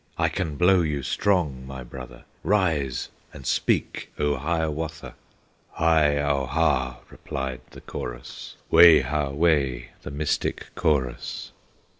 I 0.17 0.29
can 0.29 0.55
blow 0.55 0.81
you 0.81 1.03
strong, 1.03 1.63
my 1.67 1.83
brother! 1.83 2.23
Rise 2.43 3.09
and 3.31 3.45
speak, 3.45 4.11
O 4.17 4.35
Hiawatha!" 4.35 5.13
"Hi 5.73 6.17
au 6.17 6.47
ha!" 6.47 7.01
replied 7.11 7.61
the 7.69 7.81
chorus, 7.81 8.55
"Way 8.71 9.01
ha 9.01 9.29
way!" 9.29 9.89
the 10.01 10.09
mystic 10.09 10.73
chorus. 10.73 11.51